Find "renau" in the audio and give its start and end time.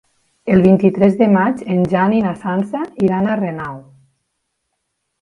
3.45-3.81